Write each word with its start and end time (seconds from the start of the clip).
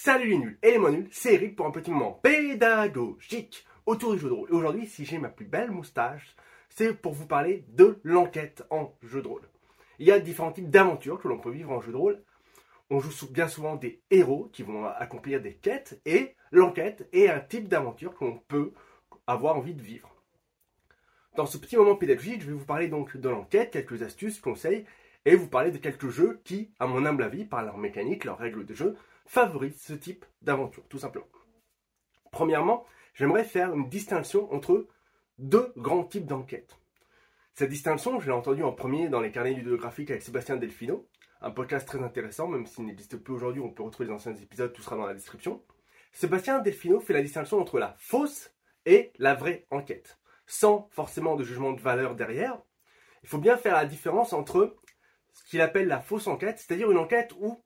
Salut 0.00 0.28
les 0.28 0.38
nuls 0.38 0.58
et 0.62 0.70
les 0.70 0.78
moins 0.78 0.92
nuls, 0.92 1.08
c'est 1.10 1.34
Eric 1.34 1.56
pour 1.56 1.66
un 1.66 1.72
petit 1.72 1.90
moment 1.90 2.12
pédagogique 2.12 3.66
autour 3.84 4.14
du 4.14 4.20
jeu 4.20 4.28
de 4.28 4.32
rôle. 4.32 4.52
Aujourd'hui, 4.52 4.86
si 4.86 5.04
j'ai 5.04 5.18
ma 5.18 5.28
plus 5.28 5.44
belle 5.44 5.72
moustache, 5.72 6.36
c'est 6.68 6.94
pour 6.94 7.14
vous 7.14 7.26
parler 7.26 7.64
de 7.70 7.98
l'enquête 8.04 8.62
en 8.70 8.94
jeu 9.02 9.22
de 9.22 9.26
rôle. 9.26 9.48
Il 9.98 10.06
y 10.06 10.12
a 10.12 10.20
différents 10.20 10.52
types 10.52 10.70
d'aventures 10.70 11.18
que 11.20 11.26
l'on 11.26 11.40
peut 11.40 11.50
vivre 11.50 11.72
en 11.72 11.80
jeu 11.80 11.90
de 11.90 11.96
rôle. 11.96 12.22
On 12.90 13.00
joue 13.00 13.26
bien 13.32 13.48
souvent 13.48 13.74
des 13.74 14.00
héros 14.12 14.48
qui 14.52 14.62
vont 14.62 14.86
accomplir 14.86 15.42
des 15.42 15.54
quêtes 15.54 16.00
et 16.06 16.36
l'enquête 16.52 17.08
est 17.12 17.28
un 17.28 17.40
type 17.40 17.66
d'aventure 17.66 18.14
que 18.14 18.24
l'on 18.24 18.38
peut 18.38 18.72
avoir 19.26 19.56
envie 19.56 19.74
de 19.74 19.82
vivre. 19.82 20.14
Dans 21.34 21.46
ce 21.46 21.58
petit 21.58 21.76
moment 21.76 21.96
pédagogique, 21.96 22.42
je 22.42 22.46
vais 22.46 22.52
vous 22.56 22.64
parler 22.64 22.86
donc 22.86 23.16
de 23.16 23.28
l'enquête, 23.28 23.72
quelques 23.72 24.00
astuces, 24.02 24.38
conseils 24.38 24.86
et 25.28 25.36
vous 25.36 25.46
parler 25.46 25.70
de 25.70 25.76
quelques 25.76 26.08
jeux 26.08 26.40
qui, 26.42 26.70
à 26.80 26.86
mon 26.86 27.04
humble 27.04 27.22
avis, 27.22 27.44
par 27.44 27.62
leur 27.62 27.76
mécanique, 27.76 28.24
leurs 28.24 28.38
règles 28.38 28.64
de 28.64 28.72
jeu, 28.72 28.96
favorisent 29.26 29.82
ce 29.82 29.92
type 29.92 30.24
d'aventure, 30.40 30.88
tout 30.88 30.98
simplement. 30.98 31.28
Premièrement, 32.32 32.86
j'aimerais 33.12 33.44
faire 33.44 33.74
une 33.74 33.90
distinction 33.90 34.50
entre 34.54 34.86
deux 35.36 35.70
grands 35.76 36.04
types 36.04 36.24
d'enquêtes. 36.24 36.78
Cette 37.54 37.68
distinction, 37.68 38.18
je 38.20 38.26
l'ai 38.26 38.32
entendue 38.32 38.62
en 38.62 38.72
premier 38.72 39.10
dans 39.10 39.20
les 39.20 39.30
carnets 39.30 39.52
ludographiques 39.52 40.10
avec 40.10 40.22
Sébastien 40.22 40.56
Delfino, 40.56 41.06
un 41.42 41.50
podcast 41.50 41.86
très 41.86 42.02
intéressant, 42.02 42.48
même 42.48 42.64
s'il 42.64 42.86
n'existe 42.86 43.18
plus 43.18 43.34
aujourd'hui, 43.34 43.60
on 43.60 43.70
peut 43.70 43.82
retrouver 43.82 44.08
les 44.08 44.14
anciens 44.14 44.34
épisodes, 44.34 44.72
tout 44.72 44.80
sera 44.80 44.96
dans 44.96 45.06
la 45.06 45.12
description. 45.12 45.62
Sébastien 46.10 46.60
Delfino 46.60 47.00
fait 47.00 47.12
la 47.12 47.20
distinction 47.20 47.60
entre 47.60 47.78
la 47.78 47.94
fausse 47.98 48.50
et 48.86 49.12
la 49.18 49.34
vraie 49.34 49.66
enquête, 49.70 50.18
sans 50.46 50.88
forcément 50.90 51.36
de 51.36 51.44
jugement 51.44 51.72
de 51.72 51.82
valeur 51.82 52.14
derrière. 52.14 52.58
Il 53.24 53.28
faut 53.28 53.36
bien 53.36 53.58
faire 53.58 53.74
la 53.74 53.84
différence 53.84 54.32
entre 54.32 54.74
ce 55.32 55.44
qu'il 55.44 55.60
appelle 55.60 55.88
la 55.88 56.00
fausse 56.00 56.26
enquête, 56.26 56.58
c'est-à-dire 56.58 56.90
une 56.90 56.98
enquête 56.98 57.32
où 57.38 57.62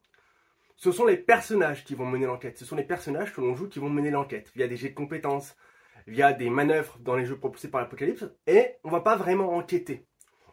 ce 0.77 0.93
sont 0.93 1.07
les 1.07 1.17
personnages 1.17 1.85
qui 1.85 1.95
vont 1.95 2.07
mener 2.07 2.27
l'enquête. 2.27 2.59
Ce 2.59 2.65
sont 2.65 2.77
les 2.77 2.85
personnages 2.85 3.33
que 3.33 3.41
l'on 3.41 3.55
joue 3.55 3.69
qui 3.69 3.79
vont 3.79 3.91
mener 3.91 4.11
l'enquête 4.11 4.51
via 4.55 4.67
des 4.67 4.77
jets 4.77 4.91
de 4.91 4.95
compétences, 4.95 5.57
via 6.07 6.33
des 6.33 6.51
manœuvres 6.51 6.99
dans 7.01 7.15
les 7.15 7.25
jeux 7.25 7.39
propulsés 7.39 7.71
par 7.71 7.81
l'Apocalypse. 7.81 8.25
Et 8.47 8.75
on 8.85 8.91
va 8.91 9.01
pas 9.01 9.17
vraiment 9.17 9.55
enquêter. 9.55 10.07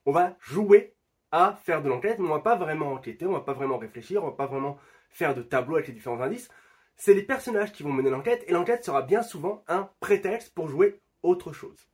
On 0.06 0.12
va 0.12 0.38
jouer 0.40 0.96
à 1.32 1.58
faire 1.64 1.82
de 1.82 1.90
l'enquête, 1.90 2.20
mais 2.20 2.28
on 2.28 2.34
va 2.34 2.40
pas 2.40 2.56
vraiment 2.56 2.94
enquêter, 2.94 3.26
on 3.26 3.34
va 3.34 3.42
pas 3.42 3.54
vraiment 3.54 3.78
réfléchir, 3.78 4.24
on 4.24 4.28
va 4.28 4.36
pas 4.36 4.48
vraiment 4.48 4.78
faire 5.10 5.36
de 5.36 5.42
tableau 5.42 5.76
avec 5.76 5.88
les 5.88 5.94
différents 5.94 6.22
indices. 6.22 6.50
C'est 6.96 7.14
les 7.14 7.24
personnages 7.24 7.72
qui 7.72 7.84
vont 7.84 7.94
mener 7.94 8.10
l'enquête 8.10 8.44
et 8.48 8.52
l'enquête 8.52 8.84
sera 8.84 9.02
bien 9.02 9.24
souvent 9.24 9.64
un 9.68 9.90
prétexte 10.00 10.54
pour 10.54 10.68
jouer 10.68 11.02
autre 11.24 11.54
chose. 11.54 11.90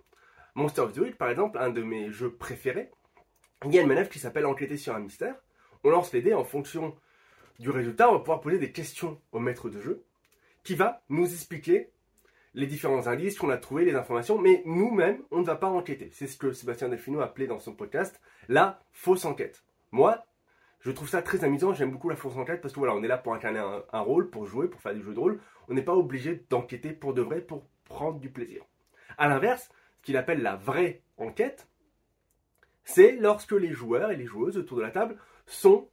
Monster 0.56 0.82
of 0.82 0.94
the 0.94 1.00
Week, 1.00 1.18
par 1.18 1.30
exemple, 1.30 1.58
un 1.58 1.70
de 1.70 1.84
mes 1.84 2.12
jeux 2.12 2.34
préférés, 2.34 2.92
il 3.64 3.74
y 3.74 3.80
a 3.80 3.82
une 3.82 3.88
manœuvre 3.88 4.10
qui 4.10 4.20
s'appelle 4.20 4.46
enquêter 4.46 4.78
sur 4.78 4.96
un 4.96 5.00
mystère. 5.00 5.36
On 5.84 5.90
lance 5.90 6.12
les 6.14 6.22
dés 6.22 6.34
en 6.34 6.44
fonction 6.44 6.96
du 7.60 7.70
résultat, 7.70 8.10
on 8.10 8.14
va 8.14 8.20
pouvoir 8.20 8.42
poser 8.42 8.60
des 8.60 8.72
questions 8.72 9.22
au 9.32 9.40
maître 9.40 9.70
de 9.70 9.80
jeu 9.80 10.04
qui 10.64 10.76
va 10.76 11.04
nous 11.10 11.32
expliquer 11.32 11.92
les 12.56 12.68
différents 12.68 13.08
indices 13.08 13.38
qu'on 13.38 13.50
a 13.50 13.58
trouvés, 13.58 13.86
les 13.86 13.96
informations, 13.96 14.38
mais 14.38 14.64
nous-mêmes, 14.66 15.22
on 15.30 15.40
ne 15.40 15.46
va 15.46 15.56
pas 15.56 15.68
enquêter. 15.68 16.10
C'est 16.12 16.28
ce 16.28 16.38
que 16.38 16.54
Sébastien 16.54 16.90
Delfino 16.90 17.20
a 17.20 17.26
appelé 17.26 17.48
dans 17.48 17.60
son 17.60 17.76
podcast 17.76 18.20
la 18.48 18.80
fausse 18.92 19.26
enquête. 19.26 19.64
Moi, 19.92 20.26
je 20.80 20.92
trouve 20.92 21.10
ça 21.10 21.22
très 21.22 21.44
amusant, 21.44 21.74
j'aime 21.74 21.92
beaucoup 21.92 22.10
la 22.10 22.16
fausse 22.16 22.38
enquête 22.38 22.62
parce 22.62 22.74
que 22.74 22.80
voilà, 22.80 22.96
on 22.96 23.04
est 23.04 23.08
là 23.08 23.18
pour 23.18 23.34
incarner 23.34 23.60
un, 23.60 23.84
un 23.92 24.00
rôle, 24.00 24.30
pour 24.30 24.46
jouer, 24.46 24.68
pour 24.68 24.82
faire 24.82 24.94
du 24.94 25.04
jeu 25.04 25.14
de 25.14 25.20
rôle. 25.20 25.40
On 25.68 25.74
n'est 25.74 25.84
pas 25.84 25.96
obligé 25.96 26.46
d'enquêter 26.50 26.94
pour 26.94 27.14
de 27.14 27.22
vrai, 27.22 27.42
pour 27.42 27.64
prendre 27.84 28.20
du 28.20 28.30
plaisir. 28.30 28.64
A 29.18 29.28
l'inverse, 29.28 29.70
ce 30.00 30.06
qu'il 30.06 30.18
appelle 30.18 30.42
la 30.42 30.56
vraie 30.56 31.02
enquête, 31.18 31.68
c'est 32.86 33.18
lorsque 33.20 33.52
les 33.52 33.74
joueurs 33.74 34.12
et 34.12 34.16
les 34.16 34.26
joueuses 34.26 34.58
autour 34.58 34.78
de 34.78 34.84
la 34.84 34.92
table 34.92 35.18
sont 35.48 35.90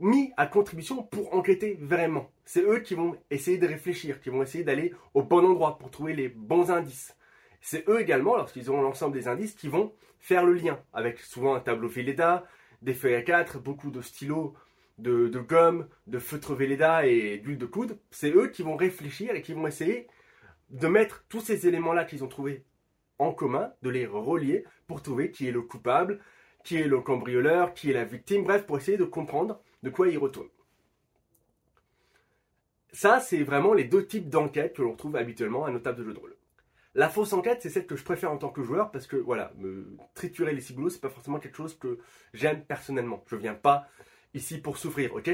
mis 0.00 0.32
à 0.36 0.46
contribution 0.46 1.02
pour 1.04 1.32
enquêter 1.32 1.78
vraiment. 1.80 2.30
C'est 2.44 2.62
eux 2.62 2.80
qui 2.80 2.94
vont 2.94 3.16
essayer 3.30 3.56
de 3.56 3.66
réfléchir, 3.66 4.20
qui 4.20 4.28
vont 4.28 4.42
essayer 4.42 4.64
d'aller 4.64 4.92
au 5.14 5.22
bon 5.22 5.44
endroit 5.46 5.78
pour 5.78 5.90
trouver 5.90 6.12
les 6.12 6.28
bons 6.28 6.70
indices. 6.70 7.16
C'est 7.60 7.88
eux 7.88 8.00
également, 8.00 8.36
lorsqu'ils 8.36 8.68
auront 8.68 8.82
l'ensemble 8.82 9.14
des 9.14 9.28
indices, 9.28 9.54
qui 9.54 9.68
vont 9.68 9.92
faire 10.18 10.44
le 10.44 10.54
lien 10.54 10.80
avec 10.92 11.20
souvent 11.20 11.54
un 11.54 11.60
tableau 11.60 11.88
Velleda, 11.88 12.44
des 12.82 12.94
feuilles 12.94 13.14
à 13.14 13.22
4, 13.22 13.60
beaucoup 13.60 13.92
de 13.92 14.02
stylos, 14.02 14.54
de, 14.98 15.28
de 15.28 15.38
gomme, 15.38 15.86
de 16.08 16.18
feutre 16.18 16.54
Velleda 16.54 17.06
et 17.06 17.38
d'huile 17.38 17.58
de 17.58 17.66
coude. 17.66 17.98
C'est 18.10 18.32
eux 18.32 18.48
qui 18.48 18.62
vont 18.62 18.76
réfléchir 18.76 19.36
et 19.36 19.42
qui 19.42 19.52
vont 19.52 19.68
essayer 19.68 20.08
de 20.70 20.88
mettre 20.88 21.24
tous 21.28 21.40
ces 21.40 21.68
éléments-là 21.68 22.04
qu'ils 22.04 22.24
ont 22.24 22.28
trouvés 22.28 22.64
en 23.18 23.32
commun, 23.32 23.72
de 23.82 23.90
les 23.90 24.06
relier 24.06 24.64
pour 24.86 25.02
trouver 25.02 25.30
qui 25.30 25.48
est 25.48 25.52
le 25.52 25.62
coupable, 25.62 26.20
qui 26.64 26.76
est 26.76 26.86
le 26.86 27.00
cambrioleur, 27.00 27.74
qui 27.74 27.90
est 27.90 27.94
la 27.94 28.04
victime, 28.04 28.44
bref, 28.44 28.66
pour 28.66 28.76
essayer 28.76 28.96
de 28.96 29.04
comprendre 29.04 29.60
de 29.82 29.90
quoi 29.90 30.08
il 30.08 30.18
retourne. 30.18 30.48
Ça, 32.92 33.20
c'est 33.20 33.42
vraiment 33.42 33.72
les 33.72 33.84
deux 33.84 34.06
types 34.06 34.28
d'enquêtes 34.28 34.74
que 34.74 34.82
l'on 34.82 34.92
retrouve 34.92 35.16
habituellement 35.16 35.64
à 35.64 35.70
nos 35.70 35.78
tables 35.78 35.98
de 35.98 36.04
jeu 36.04 36.12
de 36.12 36.18
rôle. 36.18 36.36
La 36.94 37.08
fausse 37.08 37.32
enquête, 37.32 37.62
c'est 37.62 37.70
celle 37.70 37.86
que 37.86 37.96
je 37.96 38.04
préfère 38.04 38.30
en 38.30 38.36
tant 38.36 38.50
que 38.50 38.62
joueur 38.62 38.90
parce 38.90 39.06
que, 39.06 39.16
voilà, 39.16 39.52
me 39.56 39.96
triturer 40.14 40.52
les 40.52 40.60
ciboulots, 40.60 40.90
c'est 40.90 41.00
pas 41.00 41.08
forcément 41.08 41.38
quelque 41.38 41.56
chose 41.56 41.78
que 41.78 41.98
j'aime 42.34 42.62
personnellement. 42.64 43.24
Je 43.28 43.36
viens 43.36 43.54
pas 43.54 43.88
ici 44.34 44.58
pour 44.60 44.76
souffrir, 44.76 45.14
ok? 45.14 45.30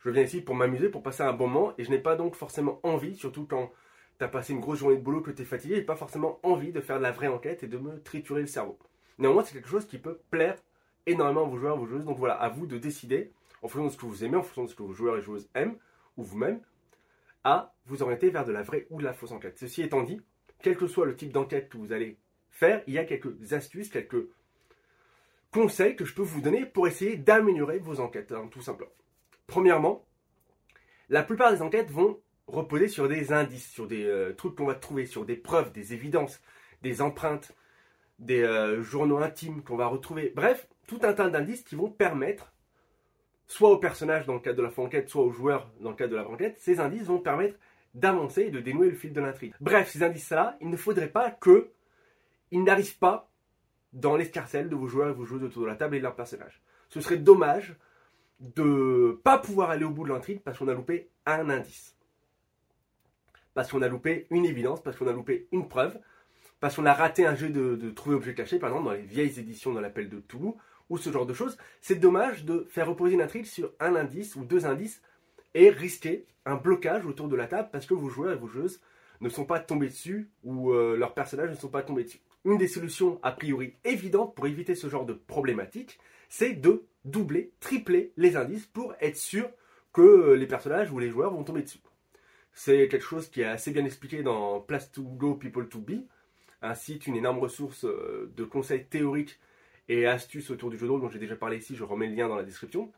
Je 0.00 0.10
viens 0.10 0.22
ici 0.22 0.42
pour 0.42 0.54
m'amuser, 0.54 0.90
pour 0.90 1.02
passer 1.02 1.22
un 1.22 1.32
bon 1.32 1.48
moment 1.48 1.72
et 1.78 1.84
je 1.84 1.90
n'ai 1.90 1.98
pas 1.98 2.14
donc 2.14 2.34
forcément 2.34 2.78
envie, 2.82 3.16
surtout 3.16 3.46
quand 3.46 3.72
tu 4.18 4.24
as 4.24 4.28
passé 4.28 4.52
une 4.52 4.60
grosse 4.60 4.80
journée 4.80 4.96
de 4.96 5.02
boulot, 5.02 5.20
que 5.20 5.30
tu 5.30 5.42
es 5.42 5.44
fatigué, 5.44 5.76
j'ai 5.76 5.82
pas 5.82 5.96
forcément 5.96 6.40
envie 6.42 6.72
de 6.72 6.80
faire 6.80 6.98
de 6.98 7.02
la 7.02 7.12
vraie 7.12 7.28
enquête 7.28 7.62
et 7.62 7.68
de 7.68 7.78
me 7.78 8.02
triturer 8.02 8.40
le 8.40 8.46
cerveau. 8.46 8.78
Néanmoins, 9.18 9.44
c'est 9.44 9.52
quelque 9.52 9.68
chose 9.68 9.86
qui 9.86 9.98
peut 9.98 10.20
plaire 10.30 10.56
énormément 11.06 11.44
à 11.44 11.48
vos 11.48 11.56
joueurs, 11.56 11.74
à 11.74 11.78
vos 11.78 11.86
joueuses. 11.86 12.04
Donc 12.04 12.18
voilà, 12.18 12.34
à 12.34 12.48
vous 12.48 12.66
de 12.66 12.78
décider, 12.78 13.32
en 13.62 13.68
fonction 13.68 13.86
de 13.86 13.92
ce 13.92 13.96
que 13.96 14.06
vous 14.06 14.24
aimez, 14.24 14.36
en 14.36 14.42
fonction 14.42 14.64
de 14.64 14.68
ce 14.68 14.74
que 14.74 14.82
vos 14.82 14.92
joueurs 14.92 15.16
et 15.16 15.22
joueuses 15.22 15.48
aiment, 15.54 15.76
ou 16.16 16.24
vous-même, 16.24 16.60
à 17.44 17.74
vous 17.86 18.02
orienter 18.02 18.30
vers 18.30 18.44
de 18.44 18.52
la 18.52 18.62
vraie 18.62 18.86
ou 18.90 18.98
de 18.98 19.04
la 19.04 19.12
fausse 19.12 19.32
enquête. 19.32 19.58
Ceci 19.58 19.82
étant 19.82 20.02
dit, 20.02 20.20
quel 20.62 20.76
que 20.76 20.86
soit 20.86 21.06
le 21.06 21.16
type 21.16 21.32
d'enquête 21.32 21.68
que 21.68 21.76
vous 21.76 21.92
allez 21.92 22.18
faire, 22.50 22.82
il 22.86 22.94
y 22.94 22.98
a 22.98 23.04
quelques 23.04 23.52
astuces, 23.52 23.88
quelques 23.88 24.28
conseils 25.52 25.96
que 25.96 26.04
je 26.04 26.14
peux 26.14 26.22
vous 26.22 26.40
donner 26.40 26.66
pour 26.66 26.88
essayer 26.88 27.16
d'améliorer 27.16 27.78
vos 27.78 28.00
enquêtes, 28.00 28.32
hein, 28.32 28.48
tout 28.50 28.60
simplement. 28.60 28.90
Premièrement, 29.46 30.04
la 31.08 31.22
plupart 31.22 31.52
des 31.52 31.62
enquêtes 31.62 31.90
vont 31.90 32.20
reposer 32.48 32.88
sur 32.88 33.08
des 33.08 33.32
indices, 33.32 33.70
sur 33.70 33.86
des 33.86 34.04
euh, 34.04 34.32
trucs 34.32 34.56
qu'on 34.56 34.66
va 34.66 34.74
trouver, 34.74 35.06
sur 35.06 35.24
des 35.24 35.36
preuves, 35.36 35.72
des 35.72 35.94
évidences, 35.94 36.40
des 36.82 37.02
empreintes, 37.02 37.54
des 38.18 38.42
euh, 38.42 38.82
journaux 38.82 39.18
intimes 39.18 39.62
qu'on 39.62 39.76
va 39.76 39.86
retrouver. 39.86 40.32
Bref, 40.34 40.68
tout 40.86 40.98
un 41.02 41.12
tas 41.12 41.28
d'indices 41.28 41.62
qui 41.62 41.76
vont 41.76 41.90
permettre, 41.90 42.52
soit 43.46 43.70
au 43.70 43.78
personnage 43.78 44.26
dans 44.26 44.34
le 44.34 44.40
cadre 44.40 44.58
de 44.58 44.62
la 44.62 44.72
enquête, 44.76 45.08
soit 45.08 45.22
aux 45.22 45.30
joueurs 45.30 45.70
dans 45.80 45.90
le 45.90 45.96
cadre 45.96 46.12
de 46.12 46.16
la 46.16 46.28
enquête, 46.28 46.56
ces 46.58 46.80
indices 46.80 47.04
vont 47.04 47.20
permettre 47.20 47.56
d'avancer 47.94 48.42
et 48.42 48.50
de 48.50 48.60
dénouer 48.60 48.90
le 48.90 48.96
fil 48.96 49.12
de 49.12 49.20
l'intrigue. 49.20 49.54
Bref, 49.60 49.90
ces 49.90 50.02
indices-là, 50.02 50.56
il 50.60 50.70
ne 50.70 50.76
faudrait 50.76 51.08
pas 51.08 51.30
que 51.30 51.70
ils 52.50 52.64
n'arrivent 52.64 52.98
pas 52.98 53.30
dans 53.92 54.16
l'escarcelle 54.16 54.68
de 54.68 54.74
vos 54.74 54.86
joueurs 54.86 55.10
et 55.10 55.12
vos 55.12 55.24
joueuses 55.24 55.44
autour 55.44 55.62
de 55.62 55.68
la 55.68 55.76
table 55.76 55.96
et 55.96 55.98
de 55.98 56.04
leur 56.04 56.14
personnage. 56.14 56.62
Ce 56.88 57.00
serait 57.00 57.16
dommage 57.16 57.74
de 58.40 59.20
pas 59.24 59.38
pouvoir 59.38 59.70
aller 59.70 59.84
au 59.84 59.90
bout 59.90 60.04
de 60.04 60.10
l'intrigue 60.10 60.40
parce 60.42 60.58
qu'on 60.58 60.68
a 60.68 60.74
loupé 60.74 61.10
un 61.26 61.50
indice. 61.50 61.97
Parce 63.58 63.72
qu'on 63.72 63.82
a 63.82 63.88
loupé 63.88 64.28
une 64.30 64.44
évidence, 64.44 64.80
parce 64.80 64.96
qu'on 64.96 65.08
a 65.08 65.12
loupé 65.12 65.48
une 65.50 65.66
preuve, 65.66 65.98
parce 66.60 66.76
qu'on 66.76 66.86
a 66.86 66.92
raté 66.92 67.26
un 67.26 67.34
jeu 67.34 67.48
de, 67.48 67.90
trouver 67.90 68.14
objet 68.14 68.32
caché, 68.32 68.60
par 68.60 68.70
exemple 68.70 68.84
dans 68.84 68.92
les 68.92 69.02
vieilles 69.02 69.36
éditions 69.36 69.74
de 69.74 69.80
l'appel 69.80 70.08
de 70.08 70.20
Toulouse, 70.20 70.54
ou 70.88 70.96
ce 70.96 71.10
genre 71.10 71.26
de 71.26 71.34
choses. 71.34 71.58
C'est 71.80 71.96
dommage 71.96 72.44
de 72.44 72.68
faire 72.70 72.86
reposer 72.86 73.14
une 73.14 73.20
intrigue 73.20 73.46
sur 73.46 73.72
un 73.80 73.96
indice 73.96 74.36
ou 74.36 74.44
deux 74.44 74.64
indices 74.64 75.02
et 75.54 75.70
risquer 75.70 76.24
un 76.46 76.54
blocage 76.54 77.04
autour 77.04 77.26
de 77.26 77.34
la 77.34 77.48
table 77.48 77.70
parce 77.72 77.84
que 77.84 77.94
vos 77.94 78.08
joueurs 78.08 78.32
et 78.32 78.36
vos 78.36 78.46
joueuses 78.46 78.80
ne 79.20 79.28
sont 79.28 79.44
pas 79.44 79.58
tombés 79.58 79.88
dessus 79.88 80.30
ou 80.44 80.70
euh, 80.70 80.96
leurs 80.96 81.14
personnages 81.14 81.50
ne 81.50 81.56
sont 81.56 81.66
pas 81.66 81.82
tombés 81.82 82.04
dessus. 82.04 82.20
Une 82.44 82.58
des 82.58 82.68
solutions 82.68 83.18
a 83.24 83.32
priori 83.32 83.74
évidentes 83.84 84.36
pour 84.36 84.46
éviter 84.46 84.76
ce 84.76 84.88
genre 84.88 85.04
de 85.04 85.14
problématique, 85.14 85.98
c'est 86.28 86.52
de 86.52 86.84
doubler, 87.04 87.50
tripler 87.58 88.12
les 88.16 88.36
indices 88.36 88.66
pour 88.66 88.94
être 89.00 89.16
sûr 89.16 89.50
que 89.92 90.34
les 90.34 90.46
personnages 90.46 90.92
ou 90.92 91.00
les 91.00 91.10
joueurs 91.10 91.32
vont 91.32 91.42
tomber 91.42 91.62
dessus. 91.62 91.80
C'est 92.60 92.88
quelque 92.88 93.04
chose 93.04 93.30
qui 93.30 93.42
est 93.42 93.44
assez 93.44 93.70
bien 93.70 93.84
expliqué 93.84 94.24
dans 94.24 94.58
Place 94.58 94.90
to 94.90 95.04
Go, 95.04 95.36
People 95.36 95.68
to 95.68 95.78
Be, 95.78 95.92
un 96.60 96.74
site, 96.74 97.06
une 97.06 97.14
énorme 97.14 97.38
ressource 97.38 97.84
euh, 97.84 98.32
de 98.34 98.42
conseils 98.42 98.84
théoriques 98.84 99.38
et 99.88 100.08
astuces 100.08 100.50
autour 100.50 100.68
du 100.68 100.76
jeu 100.76 100.86
de 100.86 100.90
rôle 100.90 101.00
dont 101.00 101.08
j'ai 101.08 101.20
déjà 101.20 101.36
parlé 101.36 101.58
ici, 101.58 101.76
je 101.76 101.84
remets 101.84 102.08
le 102.08 102.16
lien 102.16 102.26
dans 102.26 102.34
la 102.34 102.42
description. 102.42 102.90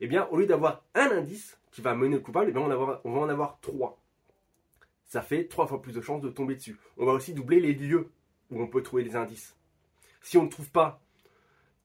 Eh 0.00 0.08
bien, 0.08 0.26
au 0.32 0.36
lieu 0.36 0.46
d'avoir 0.46 0.82
un 0.96 1.08
indice 1.12 1.56
qui 1.70 1.82
va 1.82 1.94
mener 1.94 2.16
le 2.16 2.20
coupable, 2.20 2.48
eh 2.48 2.52
bien, 2.52 2.62
on, 2.62 2.66
va 2.68 3.00
en 3.04 3.28
avoir 3.28 3.60
trois. 3.60 3.96
Ça 5.04 5.22
fait 5.22 5.44
trois 5.44 5.68
fois 5.68 5.80
plus 5.80 5.92
de 5.92 6.00
chances 6.00 6.20
de 6.20 6.28
tomber 6.28 6.56
dessus. 6.56 6.76
On 6.96 7.06
va 7.06 7.12
aussi 7.12 7.32
doubler 7.32 7.60
les 7.60 7.74
lieux 7.74 8.10
où 8.50 8.60
on 8.60 8.66
peut 8.66 8.82
trouver 8.82 9.04
les 9.04 9.14
indices. 9.14 9.56
Si 10.20 10.36
on 10.36 10.42
ne 10.42 10.50
trouve 10.50 10.70
pas 10.70 11.00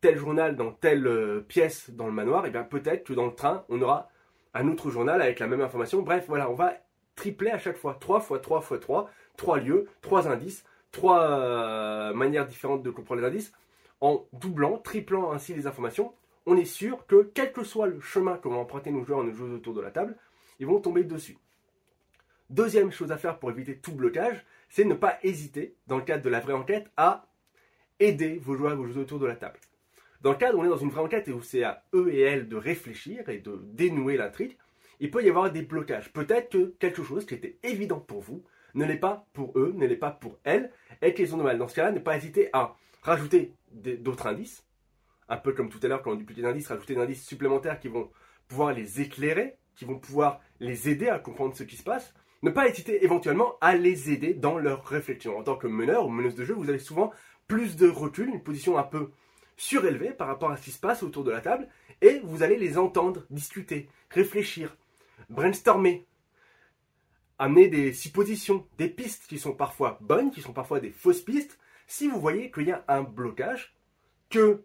tel 0.01 0.17
journal 0.17 0.55
dans 0.55 0.71
telle 0.71 1.05
euh, 1.05 1.41
pièce 1.41 1.91
dans 1.91 2.07
le 2.07 2.13
manoir, 2.13 2.47
eh 2.47 2.49
bien 2.49 2.63
peut-être 2.63 3.03
que 3.03 3.13
dans 3.13 3.27
le 3.27 3.35
train, 3.35 3.63
on 3.69 3.79
aura 3.79 4.09
un 4.55 4.67
autre 4.67 4.89
journal 4.89 5.21
avec 5.21 5.37
la 5.37 5.45
même 5.45 5.61
information. 5.61 6.01
Bref, 6.01 6.25
voilà, 6.27 6.49
on 6.49 6.55
va 6.55 6.73
tripler 7.15 7.51
à 7.51 7.57
chaque 7.57 7.77
fois. 7.77 7.97
Trois 7.99 8.19
fois 8.19 8.39
trois 8.39 8.61
fois 8.61 8.79
trois, 8.79 9.09
trois 9.37 9.59
lieux, 9.59 9.87
trois 10.01 10.27
indices 10.27 10.63
trois 10.91 11.21
euh, 11.23 12.13
manières 12.13 12.45
différentes 12.45 12.83
de 12.83 12.91
comprendre 12.91 13.21
les 13.21 13.27
indices, 13.27 13.53
en 14.01 14.25
doublant, 14.33 14.77
triplant 14.77 15.31
ainsi 15.31 15.53
les 15.53 15.67
informations, 15.67 16.13
on 16.45 16.57
est 16.57 16.65
sûr 16.65 17.05
que 17.07 17.31
quel 17.33 17.53
que 17.53 17.63
soit 17.63 17.87
le 17.87 17.99
chemin 17.99 18.37
que 18.37 18.47
vont 18.47 18.59
emprunter 18.59 18.91
nos 18.91 19.03
joueurs 19.03 19.21
et 19.21 19.27
nos 19.27 19.33
joueurs 19.33 19.53
autour 19.53 19.73
de 19.73 19.81
la 19.81 19.91
table, 19.91 20.17
ils 20.59 20.65
vont 20.65 20.79
tomber 20.79 21.03
dessus. 21.03 21.37
Deuxième 22.49 22.91
chose 22.91 23.11
à 23.11 23.17
faire 23.17 23.39
pour 23.39 23.51
éviter 23.51 23.77
tout 23.77 23.93
blocage, 23.93 24.43
c'est 24.69 24.83
ne 24.83 24.93
pas 24.93 25.17
hésiter, 25.23 25.75
dans 25.87 25.97
le 25.97 26.03
cadre 26.03 26.23
de 26.23 26.29
la 26.29 26.39
vraie 26.39 26.53
enquête, 26.53 26.89
à 26.97 27.27
aider 27.99 28.39
vos 28.41 28.55
joueurs 28.55 28.73
et 28.73 28.75
vos 28.75 28.87
joueurs 28.87 29.03
autour 29.03 29.19
de 29.19 29.27
la 29.27 29.35
table. 29.35 29.59
Dans 30.21 30.31
le 30.31 30.37
cadre 30.37 30.57
où 30.57 30.61
on 30.61 30.65
est 30.65 30.69
dans 30.69 30.77
une 30.77 30.89
vraie 30.89 31.01
enquête 31.01 31.27
et 31.27 31.33
où 31.33 31.41
c'est 31.41 31.63
à 31.63 31.83
eux 31.93 32.13
et 32.13 32.21
elles 32.21 32.47
de 32.47 32.55
réfléchir 32.55 33.29
et 33.29 33.37
de 33.37 33.59
dénouer 33.63 34.17
l'intrigue, 34.17 34.57
il 35.01 35.09
peut 35.09 35.23
y 35.23 35.29
avoir 35.29 35.51
des 35.51 35.63
blocages. 35.63 36.13
Peut-être 36.13 36.49
que 36.51 36.75
quelque 36.79 37.03
chose 37.03 37.25
qui 37.25 37.33
était 37.33 37.57
évident 37.63 37.99
pour 37.99 38.21
vous 38.21 38.43
ne 38.75 38.85
l'est 38.85 38.97
pas 38.97 39.27
pour 39.33 39.51
eux, 39.57 39.73
ne 39.75 39.85
l'est 39.85 39.97
pas 39.97 40.11
pour 40.11 40.39
elles, 40.43 40.71
et 41.01 41.13
qu'ils 41.13 41.33
ont 41.33 41.37
de 41.37 41.43
mal. 41.43 41.57
Dans 41.57 41.67
ce 41.67 41.75
cas-là, 41.75 41.91
ne 41.91 41.99
pas 41.99 42.15
hésiter 42.15 42.49
à 42.53 42.75
rajouter 43.01 43.53
d'autres 43.73 44.27
indices, 44.27 44.65
un 45.27 45.37
peu 45.37 45.53
comme 45.53 45.69
tout 45.69 45.79
à 45.81 45.87
l'heure 45.87 46.03
quand 46.03 46.11
on 46.11 46.15
dupliquait 46.15 46.43
d'indices, 46.43 46.67
rajouter 46.67 46.95
des 46.95 47.01
indices 47.01 47.25
supplémentaires 47.25 47.79
qui 47.79 47.87
vont 47.87 48.11
pouvoir 48.47 48.73
les 48.73 49.01
éclairer, 49.01 49.57
qui 49.75 49.85
vont 49.85 49.97
pouvoir 49.97 50.39
les 50.59 50.87
aider 50.87 51.09
à 51.09 51.17
comprendre 51.17 51.55
ce 51.55 51.63
qui 51.63 51.77
se 51.77 51.83
passe. 51.83 52.13
Ne 52.43 52.51
pas 52.51 52.67
hésiter 52.67 53.03
éventuellement 53.03 53.57
à 53.59 53.75
les 53.75 54.11
aider 54.11 54.35
dans 54.35 54.57
leur 54.57 54.85
réflexion. 54.85 55.37
En 55.37 55.43
tant 55.43 55.55
que 55.55 55.67
meneur 55.67 56.05
ou 56.05 56.09
meneuse 56.09 56.35
de 56.35 56.45
jeu, 56.45 56.53
vous 56.53 56.69
avez 56.69 56.79
souvent 56.79 57.11
plus 57.47 57.75
de 57.75 57.89
recul, 57.89 58.29
une 58.29 58.43
position 58.43 58.77
un 58.77 58.83
peu 58.83 59.11
surélevée 59.57 60.11
par 60.11 60.27
rapport 60.27 60.51
à 60.51 60.57
ce 60.57 60.63
qui 60.63 60.71
se 60.71 60.79
passe 60.79 61.03
autour 61.03 61.23
de 61.23 61.31
la 61.31 61.41
table, 61.41 61.67
et 62.01 62.19
vous 62.23 62.43
allez 62.43 62.57
les 62.57 62.77
entendre 62.77 63.25
discuter, 63.29 63.89
réfléchir, 64.09 64.75
brainstormer, 65.29 66.05
amener 67.39 67.67
des 67.67 67.93
suppositions, 67.93 68.67
des 68.77 68.89
pistes 68.89 69.25
qui 69.27 69.39
sont 69.39 69.53
parfois 69.53 69.97
bonnes, 70.01 70.31
qui 70.31 70.41
sont 70.41 70.53
parfois 70.53 70.79
des 70.79 70.91
fausses 70.91 71.21
pistes, 71.21 71.59
si 71.87 72.07
vous 72.07 72.19
voyez 72.19 72.51
qu'il 72.51 72.67
y 72.67 72.71
a 72.71 72.83
un 72.87 73.03
blocage, 73.03 73.75
que 74.29 74.63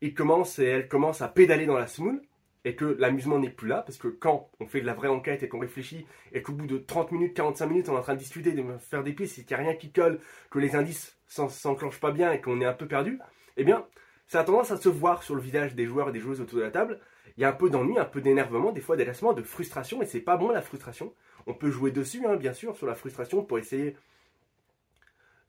il 0.00 0.14
commence 0.14 0.58
et 0.58 0.64
elle 0.64 0.88
commence 0.88 1.22
à 1.22 1.28
pédaler 1.28 1.66
dans 1.66 1.76
la 1.76 1.88
semoule, 1.88 2.22
et 2.64 2.74
que 2.74 2.84
l'amusement 2.84 3.38
n'est 3.38 3.50
plus 3.50 3.68
là, 3.68 3.82
parce 3.82 3.98
que 3.98 4.08
quand 4.08 4.50
on 4.60 4.66
fait 4.66 4.80
de 4.80 4.86
la 4.86 4.94
vraie 4.94 5.08
enquête 5.08 5.42
et 5.42 5.48
qu'on 5.48 5.58
réfléchit, 5.58 6.06
et 6.32 6.42
qu'au 6.42 6.52
bout 6.52 6.66
de 6.66 6.78
30 6.78 7.12
minutes, 7.12 7.34
45 7.34 7.66
minutes, 7.66 7.88
on 7.88 7.94
est 7.94 7.98
en 7.98 8.02
train 8.02 8.14
de 8.14 8.18
discuter, 8.18 8.52
de 8.52 8.64
faire 8.78 9.02
des 9.02 9.12
pistes, 9.12 9.38
et 9.38 9.44
qu'il 9.44 9.56
n'y 9.56 9.62
a 9.62 9.66
rien 9.66 9.74
qui 9.74 9.90
colle, 9.90 10.20
que 10.50 10.58
les 10.58 10.76
indices 10.76 11.16
s'enclenchent 11.26 12.00
pas 12.00 12.10
bien 12.10 12.32
et 12.32 12.40
qu'on 12.40 12.60
est 12.60 12.66
un 12.66 12.72
peu 12.72 12.86
perdu, 12.86 13.18
eh 13.56 13.64
bien, 13.64 13.86
ça 14.26 14.40
a 14.40 14.44
tendance 14.44 14.70
à 14.70 14.76
se 14.76 14.88
voir 14.88 15.22
sur 15.22 15.34
le 15.34 15.40
visage 15.40 15.74
des 15.74 15.86
joueurs 15.86 16.10
et 16.10 16.12
des 16.12 16.20
joueuses 16.20 16.40
autour 16.40 16.58
de 16.58 16.64
la 16.64 16.70
table. 16.70 17.00
Il 17.36 17.42
y 17.42 17.44
a 17.44 17.48
un 17.48 17.52
peu 17.52 17.70
d'ennui, 17.70 17.98
un 17.98 18.04
peu 18.04 18.20
d'énervement, 18.20 18.72
des 18.72 18.80
fois 18.80 18.96
d'agacement, 18.96 19.32
de 19.32 19.42
frustration, 19.42 20.02
et 20.02 20.06
c'est 20.06 20.20
pas 20.20 20.36
bon 20.36 20.50
la 20.50 20.62
frustration. 20.62 21.12
On 21.46 21.54
peut 21.54 21.70
jouer 21.70 21.90
dessus, 21.90 22.26
hein, 22.26 22.36
bien 22.36 22.52
sûr, 22.52 22.76
sur 22.76 22.86
la 22.86 22.94
frustration 22.94 23.44
pour 23.44 23.58
essayer 23.58 23.96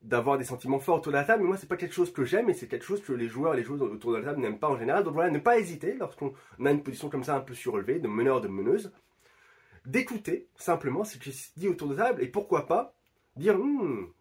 d'avoir 0.02 0.38
des 0.38 0.46
sentiments 0.46 0.80
forts 0.80 0.98
autour 0.98 1.12
de 1.12 1.18
la 1.18 1.24
table, 1.24 1.44
mais 1.44 1.50
moi 1.50 1.58
c'est 1.58 1.68
pas 1.68 1.76
quelque 1.76 1.94
chose 1.94 2.14
que 2.14 2.24
j'aime 2.24 2.50
et 2.50 2.54
c'est 2.54 2.68
quelque 2.68 2.86
chose 2.86 3.02
que 3.02 3.12
les 3.12 3.28
joueurs 3.28 3.54
et 3.54 3.58
les 3.58 3.64
joueuses 3.64 3.81
autour 3.81 4.14
de 4.14 4.18
la 4.18 4.24
table 4.24 4.40
n'aiment 4.40 4.60
pas 4.60 4.70
en 4.70 4.78
général. 4.78 5.04
Donc 5.04 5.14
voilà, 5.14 5.30
ne 5.30 5.40
pas 5.40 5.60
hésiter 5.60 5.96
lorsqu'on 5.96 6.34
a 6.66 6.72
une 6.72 6.84
position 6.84 7.10
comme 7.10 7.24
ça 7.24 7.36
un 7.36 7.42
peu 7.42 7.54
surélevée, 7.54 8.00
de 8.00 8.08
meneur, 8.08 8.40
de 8.40 8.48
meneuse, 8.48 8.94
d'écouter 9.86 10.48
simplement 10.56 11.04
ce 11.04 11.18
qui 11.18 11.34
se 11.34 11.50
dit 11.58 11.68
autour 11.68 11.90
de 11.90 11.96
la 11.96 12.06
table 12.06 12.24
et 12.24 12.28
pourquoi 12.28 12.66
pas 12.66 12.96
dire 13.36 13.56
hum, 13.56 14.12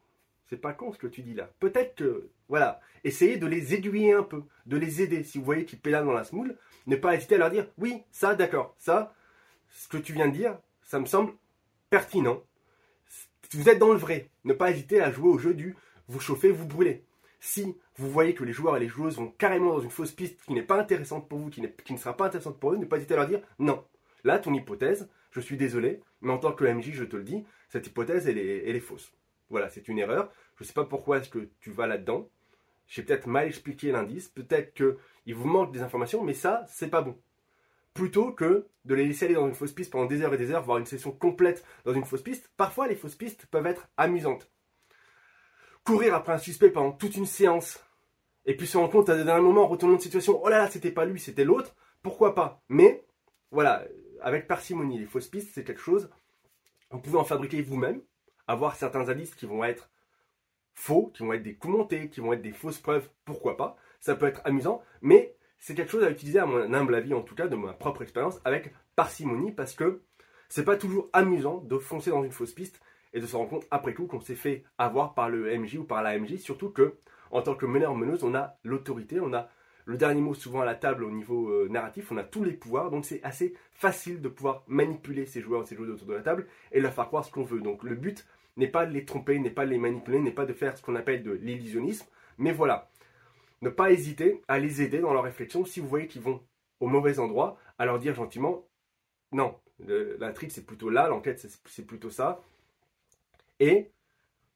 c'est 0.48 0.56
pas 0.56 0.72
con 0.72 0.92
ce 0.92 0.98
que 0.98 1.06
tu 1.06 1.22
dis 1.22 1.34
là. 1.34 1.50
Peut-être 1.60 1.94
que 1.94 2.30
voilà, 2.48 2.80
essayez 3.04 3.36
de 3.36 3.46
les 3.46 3.74
aiguiller 3.74 4.12
un 4.12 4.22
peu, 4.22 4.42
de 4.66 4.76
les 4.76 5.02
aider. 5.02 5.22
Si 5.22 5.38
vous 5.38 5.44
voyez 5.44 5.64
qu'ils 5.64 5.80
pédalent 5.80 6.06
dans 6.06 6.12
la 6.12 6.24
smoule, 6.24 6.56
ne 6.86 6.96
pas 6.96 7.14
hésiter 7.14 7.34
à 7.34 7.38
leur 7.38 7.50
dire 7.50 7.66
oui, 7.78 8.02
ça 8.10 8.34
d'accord, 8.34 8.74
ça, 8.78 9.14
ce 9.70 9.88
que 9.88 9.98
tu 9.98 10.12
viens 10.12 10.28
de 10.28 10.32
dire, 10.32 10.58
ça 10.82 10.98
me 10.98 11.06
semble 11.06 11.32
pertinent. 11.90 12.42
Vous 13.52 13.68
êtes 13.68 13.78
dans 13.78 13.92
le 13.92 13.98
vrai. 13.98 14.30
Ne 14.44 14.52
pas 14.52 14.70
hésiter 14.70 15.00
à 15.00 15.10
jouer 15.10 15.28
au 15.28 15.38
jeu 15.38 15.54
du 15.54 15.76
vous 16.08 16.20
chauffez, 16.20 16.50
vous 16.50 16.66
brûlez. 16.66 17.04
Si 17.40 17.76
vous 17.96 18.10
voyez 18.10 18.34
que 18.34 18.44
les 18.44 18.52
joueurs 18.52 18.76
et 18.76 18.80
les 18.80 18.88
joueuses 18.88 19.16
vont 19.16 19.28
carrément 19.28 19.74
dans 19.74 19.80
une 19.80 19.90
fausse 19.90 20.12
piste 20.12 20.40
qui 20.46 20.54
n'est 20.54 20.62
pas 20.62 20.80
intéressante 20.80 21.28
pour 21.28 21.38
vous, 21.38 21.50
qui, 21.50 21.60
ne 21.60 21.96
sera 21.98 22.16
pas 22.16 22.26
intéressante 22.26 22.58
pour 22.58 22.72
eux, 22.72 22.76
ne 22.76 22.86
pas 22.86 22.96
hésiter 22.96 23.14
à 23.14 23.18
leur 23.18 23.28
dire 23.28 23.42
non. 23.58 23.84
Là, 24.24 24.38
ton 24.38 24.52
hypothèse, 24.54 25.08
je 25.30 25.40
suis 25.40 25.56
désolé, 25.56 26.00
mais 26.20 26.32
en 26.32 26.38
tant 26.38 26.52
que 26.52 26.64
MJ, 26.64 26.92
je 26.92 27.04
te 27.04 27.16
le 27.16 27.22
dis, 27.22 27.44
cette 27.68 27.86
hypothèse, 27.86 28.26
est, 28.26 28.32
elle 28.66 28.74
est 28.74 28.80
fausse. 28.80 29.12
Voilà, 29.50 29.68
c'est 29.68 29.88
une 29.88 29.98
erreur. 29.98 30.30
Je 30.56 30.64
ne 30.64 30.66
sais 30.66 30.74
pas 30.74 30.84
pourquoi 30.84 31.18
est-ce 31.18 31.28
que 31.28 31.48
tu 31.60 31.70
vas 31.70 31.86
là-dedans. 31.86 32.28
J'ai 32.86 33.02
peut-être 33.02 33.26
mal 33.26 33.46
expliqué 33.46 33.92
l'indice, 33.92 34.28
peut-être 34.28 34.74
qu'il 34.74 35.34
vous 35.34 35.46
manque 35.46 35.72
des 35.72 35.82
informations, 35.82 36.24
mais 36.24 36.34
ça, 36.34 36.64
c'est 36.68 36.88
pas 36.88 37.02
bon 37.02 37.18
plutôt 37.98 38.30
que 38.30 38.68
de 38.84 38.94
les 38.94 39.04
laisser 39.06 39.24
aller 39.24 39.34
dans 39.34 39.48
une 39.48 39.54
fausse 39.54 39.72
piste 39.72 39.90
pendant 39.90 40.06
des 40.06 40.22
heures 40.22 40.32
et 40.32 40.38
des 40.38 40.52
heures, 40.52 40.62
voire 40.62 40.78
une 40.78 40.86
session 40.86 41.10
complète 41.10 41.64
dans 41.84 41.92
une 41.92 42.04
fausse 42.04 42.22
piste. 42.22 42.48
Parfois, 42.56 42.86
les 42.86 42.94
fausses 42.94 43.16
pistes 43.16 43.46
peuvent 43.46 43.66
être 43.66 43.88
amusantes. 43.96 44.48
Courir 45.82 46.14
après 46.14 46.32
un 46.32 46.38
suspect 46.38 46.70
pendant 46.70 46.92
toute 46.92 47.16
une 47.16 47.26
séance, 47.26 47.84
et 48.46 48.56
puis 48.56 48.68
se 48.68 48.78
rendre 48.78 48.92
compte 48.92 49.08
à 49.08 49.14
un 49.14 49.40
moment, 49.40 49.66
retourner 49.66 49.96
de 49.96 50.00
situation, 50.00 50.40
oh 50.40 50.48
là 50.48 50.58
là, 50.58 50.70
c'était 50.70 50.92
pas 50.92 51.06
lui, 51.06 51.18
c'était 51.18 51.42
l'autre, 51.42 51.74
pourquoi 52.00 52.36
pas? 52.36 52.62
Mais, 52.68 53.04
voilà, 53.50 53.84
avec 54.20 54.46
parcimonie, 54.46 55.00
les 55.00 55.06
fausses 55.06 55.26
pistes, 55.26 55.50
c'est 55.52 55.64
quelque 55.64 55.80
chose, 55.80 56.08
vous 56.92 57.00
pouvez 57.00 57.18
en 57.18 57.24
fabriquer 57.24 57.62
vous-même, 57.62 58.00
avoir 58.48 58.74
certains 58.74 59.08
indices 59.08 59.34
qui 59.34 59.46
vont 59.46 59.62
être 59.62 59.90
faux, 60.74 61.12
qui 61.14 61.22
vont 61.22 61.32
être 61.32 61.42
des 61.42 61.54
coups 61.54 61.74
montés, 61.74 62.08
qui 62.08 62.20
vont 62.20 62.32
être 62.32 62.42
des 62.42 62.52
fausses 62.52 62.78
preuves, 62.78 63.08
pourquoi 63.24 63.56
pas. 63.56 63.76
Ça 64.00 64.14
peut 64.14 64.26
être 64.26 64.40
amusant, 64.44 64.82
mais 65.02 65.36
c'est 65.58 65.74
quelque 65.74 65.90
chose 65.90 66.04
à 66.04 66.10
utiliser, 66.10 66.38
à 66.38 66.46
mon 66.46 66.72
humble 66.72 66.94
avis 66.94 67.14
en 67.14 67.22
tout 67.22 67.34
cas, 67.34 67.48
de 67.48 67.56
ma 67.56 67.72
propre 67.72 68.02
expérience, 68.02 68.40
avec 68.44 68.72
parcimonie, 68.96 69.52
parce 69.52 69.74
que 69.74 70.02
c'est 70.48 70.64
pas 70.64 70.76
toujours 70.76 71.08
amusant 71.12 71.58
de 71.58 71.78
foncer 71.78 72.10
dans 72.10 72.24
une 72.24 72.32
fausse 72.32 72.52
piste 72.52 72.80
et 73.12 73.20
de 73.20 73.26
se 73.26 73.36
rendre 73.36 73.50
compte 73.50 73.66
après 73.70 73.94
coup 73.94 74.06
qu'on 74.06 74.20
s'est 74.20 74.34
fait 74.34 74.64
avoir 74.78 75.14
par 75.14 75.28
le 75.28 75.56
MJ 75.58 75.76
ou 75.76 75.84
par 75.84 76.02
la 76.02 76.18
MJ, 76.18 76.36
surtout 76.36 76.70
que 76.70 76.96
en 77.30 77.42
tant 77.42 77.54
que 77.54 77.66
meneur 77.66 77.94
meneuse, 77.94 78.24
on 78.24 78.34
a 78.34 78.58
l'autorité, 78.64 79.20
on 79.20 79.34
a 79.34 79.50
le 79.84 79.96
dernier 79.96 80.20
mot 80.20 80.34
souvent 80.34 80.60
à 80.60 80.66
la 80.66 80.74
table 80.74 81.02
au 81.02 81.10
niveau 81.10 81.48
euh, 81.48 81.68
narratif, 81.70 82.12
on 82.12 82.18
a 82.18 82.22
tous 82.22 82.44
les 82.44 82.52
pouvoirs, 82.52 82.90
donc 82.90 83.06
c'est 83.06 83.22
assez 83.22 83.54
facile 83.72 84.20
de 84.20 84.28
pouvoir 84.28 84.62
manipuler 84.66 85.24
ces 85.24 85.40
joueurs 85.40 85.62
et 85.62 85.66
ces 85.66 85.76
joueuses 85.76 85.90
autour 85.90 86.08
de 86.08 86.14
la 86.14 86.22
table 86.22 86.46
et 86.72 86.80
leur 86.80 86.92
faire 86.92 87.06
croire 87.06 87.24
ce 87.24 87.32
qu'on 87.32 87.42
veut. 87.42 87.60
Donc 87.60 87.82
le 87.82 87.94
but 87.94 88.26
n'est 88.58 88.68
pas 88.68 88.84
de 88.84 88.92
les 88.92 89.04
tromper, 89.04 89.38
n'est 89.38 89.50
pas 89.50 89.64
de 89.64 89.70
les 89.70 89.78
manipuler, 89.78 90.20
n'est 90.20 90.32
pas 90.32 90.44
de 90.44 90.52
faire 90.52 90.76
ce 90.76 90.82
qu'on 90.82 90.96
appelle 90.96 91.22
de 91.22 91.32
l'illusionnisme, 91.32 92.06
mais 92.36 92.52
voilà, 92.52 92.90
ne 93.62 93.70
pas 93.70 93.90
hésiter 93.90 94.42
à 94.48 94.58
les 94.58 94.82
aider 94.82 94.98
dans 94.98 95.14
leur 95.14 95.24
réflexion 95.24 95.64
si 95.64 95.80
vous 95.80 95.88
voyez 95.88 96.08
qu'ils 96.08 96.22
vont 96.22 96.42
au 96.80 96.88
mauvais 96.88 97.18
endroit, 97.18 97.58
à 97.78 97.86
leur 97.86 97.98
dire 97.98 98.14
gentiment 98.14 98.64
non, 99.32 99.58
l'intrigue 99.78 100.50
c'est 100.50 100.66
plutôt 100.66 100.90
là, 100.90 101.08
l'enquête 101.08 101.46
c'est 101.66 101.86
plutôt 101.86 102.10
ça. 102.10 102.42
Et 103.60 103.90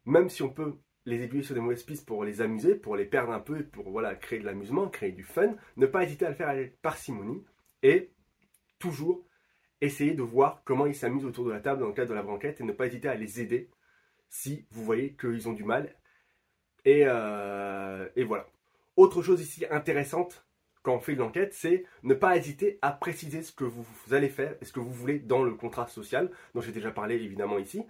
même 0.04 0.28
si 0.28 0.42
on 0.42 0.48
peut 0.48 0.74
les 1.04 1.22
aiguiller 1.22 1.42
sur 1.42 1.54
des 1.54 1.60
mauvaises 1.60 1.82
pistes 1.82 2.06
pour 2.06 2.24
les 2.24 2.40
amuser, 2.40 2.74
pour 2.74 2.96
les 2.96 3.04
perdre 3.04 3.32
un 3.32 3.40
peu, 3.40 3.62
pour 3.64 3.90
voilà, 3.90 4.14
créer 4.14 4.38
de 4.38 4.44
l'amusement, 4.44 4.88
créer 4.88 5.12
du 5.12 5.24
fun, 5.24 5.54
ne 5.76 5.86
pas 5.86 6.04
hésiter 6.04 6.26
à 6.26 6.30
le 6.30 6.34
faire 6.34 6.48
avec 6.48 6.80
parcimonie 6.80 7.44
et 7.82 8.10
toujours 8.78 9.24
essayer 9.80 10.14
de 10.14 10.22
voir 10.22 10.62
comment 10.64 10.86
ils 10.86 10.94
s'amusent 10.94 11.24
autour 11.24 11.44
de 11.44 11.50
la 11.50 11.60
table 11.60 11.80
dans 11.80 11.88
le 11.88 11.92
cadre 11.92 12.10
de 12.10 12.14
la 12.14 12.22
banquette 12.22 12.60
et 12.60 12.64
ne 12.64 12.72
pas 12.72 12.86
hésiter 12.86 13.08
à 13.08 13.16
les 13.16 13.40
aider 13.40 13.68
si 14.32 14.66
vous 14.70 14.82
voyez 14.82 15.14
qu'ils 15.14 15.46
ont 15.46 15.52
du 15.52 15.62
mal. 15.62 15.94
Et, 16.86 17.02
euh, 17.04 18.08
et 18.16 18.24
voilà. 18.24 18.46
Autre 18.96 19.22
chose 19.22 19.42
ici 19.42 19.64
intéressante 19.70 20.46
quand 20.82 20.94
on 20.94 21.00
fait 21.00 21.12
une 21.12 21.22
enquête, 21.22 21.54
c'est 21.54 21.84
ne 22.02 22.14
pas 22.14 22.36
hésiter 22.36 22.78
à 22.82 22.90
préciser 22.90 23.42
ce 23.42 23.52
que 23.52 23.62
vous, 23.62 23.86
allez 24.10 24.30
faire 24.30 24.56
et 24.60 24.64
ce 24.64 24.72
que 24.72 24.80
vous 24.80 24.92
voulez 24.92 25.20
dans 25.20 25.44
le 25.44 25.54
contrat 25.54 25.86
social, 25.86 26.30
dont 26.54 26.60
j'ai 26.60 26.72
déjà 26.72 26.90
parlé 26.90 27.16
évidemment 27.16 27.58
ici. 27.58 27.84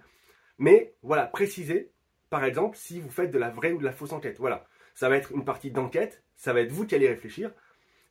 Mais 0.59 0.93
voilà, 1.01 1.25
préciser, 1.25 1.91
par 2.29 2.43
exemple, 2.43 2.77
si 2.77 2.99
vous 2.99 3.09
faites 3.09 3.31
de 3.31 3.39
la 3.39 3.49
vraie 3.49 3.71
ou 3.71 3.79
de 3.79 3.85
la 3.85 3.93
fausse 3.93 4.11
enquête. 4.11 4.37
Voilà, 4.37 4.67
ça 4.93 5.09
va 5.09 5.15
être 5.17 5.31
une 5.31 5.45
partie 5.45 5.71
d'enquête, 5.71 6.23
ça 6.35 6.53
va 6.53 6.59
être 6.59 6.71
vous 6.71 6.85
qui 6.85 6.93
allez 6.93 7.07
réfléchir. 7.07 7.51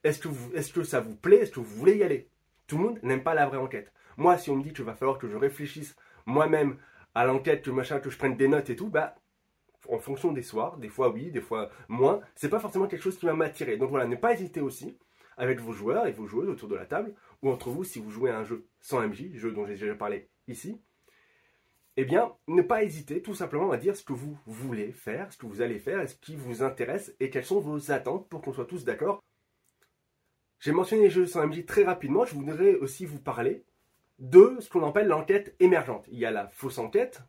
Est-ce 0.05 0.19
que, 0.19 0.29
est 0.57 0.73
que 0.73 0.83
ça 0.83 1.01
vous 1.01 1.15
plaît? 1.15 1.43
Est-ce 1.43 1.53
que 1.53 1.61
vous 1.61 1.77
voulez 1.77 1.99
y 1.99 2.03
aller? 2.03 2.29
Tout 2.67 2.79
le 2.79 2.85
monde 2.85 2.99
n'aime 3.03 3.23
pas 3.23 3.35
la 3.35 3.47
vraie 3.47 3.59
enquête. 3.59 3.93
Moi, 4.17 4.37
si 4.39 4.51
on 4.51 4.57
me 4.57 4.62
dit 4.62 4.73
qu'il 4.73 4.85
va 4.85 4.95
falloir 4.95 5.19
que 5.19 5.29
je 5.29 5.37
réfléchisse 5.37 5.95
moi-même 6.27 6.79
à 7.14 7.25
l'enquête, 7.25 7.62
que 7.62 7.71
machin, 7.71 8.00
que 8.00 8.11
je 8.11 8.19
prenne 8.19 8.37
des 8.37 8.49
notes 8.49 8.71
et 8.71 8.76
tout, 8.76 8.88
bah 8.88 9.16
en 9.88 9.99
fonction 9.99 10.33
des 10.33 10.42
soirs, 10.42 10.76
des 10.78 10.88
fois 10.88 11.11
oui, 11.11 11.31
des 11.31 11.40
fois 11.40 11.71
moins, 11.88 12.21
c'est 12.35 12.49
pas 12.49 12.61
forcément 12.61 12.87
quelque 12.87 13.02
chose 13.02 13.19
qui 13.19 13.26
va 13.26 13.35
m'attirer. 13.35 13.76
Donc 13.76 13.90
voilà, 13.90 14.07
ne 14.07 14.16
pas 14.16 14.33
hésiter 14.33 14.61
aussi 14.61 14.97
avec 15.37 15.61
vos 15.61 15.73
joueurs 15.73 16.07
et 16.07 16.12
vos 16.12 16.26
joueuses 16.26 16.49
autour 16.49 16.69
de 16.69 16.76
la 16.76 16.87
table, 16.87 17.14
ou 17.42 17.50
entre 17.50 17.71
vous 17.71 17.85
si 17.85 17.99
vous 17.99 18.11
jouez 18.11 18.31
à 18.31 18.38
un 18.38 18.45
jeu 18.45 18.66
sans 18.81 19.00
MJ, 19.07 19.35
jeu 19.35 19.52
dont 19.52 19.66
j'ai 19.66 19.75
déjà 19.75 19.95
parlé 19.95 20.28
ici, 20.47 20.81
eh 21.97 22.04
bien, 22.04 22.33
ne 22.49 22.62
pas 22.62 22.85
hésiter 22.85 23.21
tout 23.23 23.35
simplement 23.35 23.71
à 23.71 23.76
dire 23.76 23.97
ce 23.97 24.04
que 24.04 24.12
vous 24.12 24.38
voulez 24.47 24.92
faire, 24.92 25.33
ce 25.33 25.38
que 25.38 25.47
vous 25.47 25.61
allez 25.61 25.78
faire, 25.78 26.09
ce 26.09 26.14
qui 26.14 26.37
vous 26.37 26.62
intéresse, 26.62 27.14
et 27.21 27.28
quelles 27.28 27.45
sont 27.45 27.61
vos 27.61 27.90
attentes 27.90 28.28
pour 28.28 28.40
qu'on 28.40 28.52
soit 28.52 28.66
tous 28.66 28.85
d'accord. 28.85 29.23
J'ai 30.61 30.73
mentionné 30.73 31.04
les 31.04 31.11
jeux 31.11 31.26
sans 31.26 31.47
MJ 31.47 31.66
très 31.66 31.85
rapidement, 31.85 32.25
je 32.25 32.35
voudrais 32.35 32.76
aussi 32.76 33.04
vous 33.04 33.21
parler 33.21 33.64
de 34.23 34.57
ce 34.61 34.71
qu'on 34.71 34.87
appelle 34.87 35.09
l'enquête 35.09 35.55
émergente. 35.59 36.07
Il 36.11 36.19
y 36.19 36.25
a 36.25 36.31
la 36.31 36.47
fausse 36.47 36.79
enquête, 36.79 37.23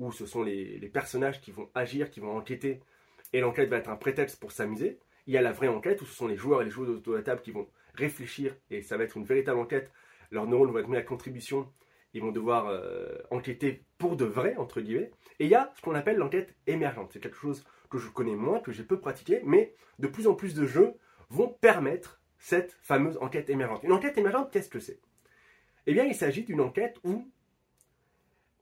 où 0.00 0.10
ce 0.10 0.26
sont 0.26 0.42
les, 0.42 0.90
personnages 0.92 1.40
qui 1.40 1.52
vont 1.52 1.70
agir, 1.76 2.10
qui 2.10 2.18
vont 2.18 2.36
enquêter, 2.36 2.80
et 3.32 3.40
l'enquête 3.40 3.70
va 3.70 3.76
être 3.76 3.88
un 3.88 3.96
prétexte 3.96 4.40
pour 4.40 4.50
s'amuser. 4.50 4.98
Il 5.28 5.32
y 5.32 5.38
a 5.38 5.42
la 5.42 5.52
vraie 5.52 5.68
enquête, 5.68 6.02
où 6.02 6.04
ce 6.04 6.14
sont 6.14 6.26
les 6.26 6.36
joueurs 6.36 6.60
et 6.60 6.64
les 6.64 6.70
joueuses 6.70 6.90
autour 6.90 7.12
de 7.12 7.18
la 7.18 7.24
table 7.24 7.40
qui 7.40 7.52
vont 7.52 7.68
réfléchir, 7.94 8.56
et 8.70 8.82
ça 8.82 8.96
va 8.96 9.04
être 9.04 9.16
une 9.16 9.24
véritable 9.24 9.60
enquête. 9.60 9.92
Leurs 10.32 10.48
neurones 10.48 10.72
vont 10.72 10.78
être 10.78 10.88
mis 10.88 10.96
à 10.96 11.02
contribution, 11.02 11.72
ils 12.14 12.20
vont 12.20 12.32
devoir 12.32 12.66
euh, 12.66 13.16
enquêter 13.30 13.84
pour 13.98 14.16
de 14.16 14.24
vrai, 14.24 14.56
entre 14.56 14.80
guillemets. 14.80 15.12
Et 15.38 15.44
il 15.44 15.50
y 15.50 15.54
a 15.54 15.72
ce 15.76 15.82
qu'on 15.82 15.94
appelle 15.94 16.16
l'enquête 16.16 16.52
émergente. 16.66 17.10
C'est 17.12 17.20
quelque 17.20 17.36
chose 17.36 17.64
que 17.90 17.98
je 17.98 18.08
connais 18.08 18.34
moins, 18.34 18.58
que 18.58 18.72
j'ai 18.72 18.82
peu 18.82 18.98
pratiqué, 18.98 19.40
mais 19.44 19.72
de 20.00 20.08
plus 20.08 20.26
en 20.26 20.34
plus 20.34 20.54
de 20.54 20.66
jeux 20.66 20.94
vont 21.30 21.48
permettre 21.48 22.20
cette 22.38 22.76
fameuse 22.82 23.18
enquête 23.20 23.50
émergente. 23.50 23.84
Une 23.84 23.92
enquête 23.92 24.18
émergente, 24.18 24.50
qu'est-ce 24.50 24.68
que 24.68 24.80
c'est? 24.80 24.98
Eh 25.86 25.92
bien, 25.92 26.04
il 26.04 26.14
s'agit 26.14 26.44
d'une 26.44 26.60
enquête 26.60 26.98
où 27.04 27.28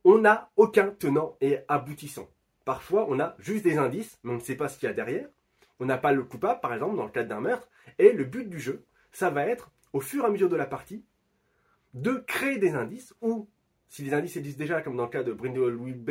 on 0.04 0.18
n'a 0.18 0.50
aucun 0.56 0.90
tenant 0.90 1.36
et 1.40 1.58
aboutissant. 1.68 2.28
Parfois, 2.64 3.06
on 3.08 3.20
a 3.20 3.36
juste 3.38 3.64
des 3.64 3.78
indices, 3.78 4.18
mais 4.22 4.32
on 4.32 4.36
ne 4.36 4.40
sait 4.40 4.56
pas 4.56 4.68
ce 4.68 4.78
qu'il 4.78 4.88
y 4.88 4.90
a 4.90 4.94
derrière. 4.94 5.28
On 5.78 5.84
n'a 5.84 5.98
pas 5.98 6.12
le 6.12 6.24
coupable, 6.24 6.60
par 6.60 6.74
exemple, 6.74 6.96
dans 6.96 7.04
le 7.04 7.10
cadre 7.10 7.28
d'un 7.28 7.40
meurtre. 7.40 7.68
Et 7.98 8.12
le 8.12 8.24
but 8.24 8.48
du 8.48 8.60
jeu, 8.60 8.84
ça 9.12 9.30
va 9.30 9.46
être, 9.46 9.70
au 9.92 10.00
fur 10.00 10.24
et 10.24 10.26
à 10.26 10.30
mesure 10.30 10.48
de 10.48 10.56
la 10.56 10.66
partie, 10.66 11.04
de 11.94 12.14
créer 12.26 12.58
des 12.58 12.74
indices, 12.74 13.14
ou, 13.20 13.48
si 13.88 14.02
les 14.02 14.14
indices 14.14 14.36
existent 14.36 14.58
déjà, 14.60 14.80
comme 14.80 14.96
dans 14.96 15.04
le 15.04 15.10
cas 15.10 15.22
de 15.22 15.32
Brindlewood 15.32 15.98
B, 15.98 16.10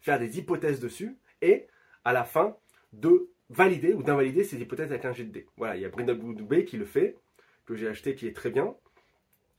faire 0.00 0.18
des 0.18 0.38
hypothèses 0.38 0.80
dessus, 0.80 1.16
et, 1.42 1.66
à 2.04 2.12
la 2.12 2.24
fin, 2.24 2.56
de 2.92 3.28
valider 3.50 3.92
ou 3.92 4.02
d'invalider 4.02 4.44
ces 4.44 4.60
hypothèses 4.60 4.90
avec 4.90 5.04
un 5.04 5.12
jet 5.12 5.24
de 5.24 5.30
dés. 5.30 5.46
Voilà, 5.56 5.76
il 5.76 5.82
y 5.82 5.84
a 5.84 5.88
Brindlewood 5.88 6.42
B 6.42 6.64
qui 6.64 6.76
le 6.76 6.86
fait, 6.86 7.16
que 7.66 7.76
j'ai 7.76 7.88
acheté, 7.88 8.14
qui 8.14 8.26
est 8.26 8.34
très 8.34 8.50
bien. 8.50 8.74